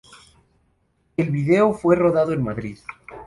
El 1.15 1.29
video 1.29 1.73
fue 1.75 1.95
rodado 1.95 2.33
en 2.33 2.41
Madrid. 2.41 2.79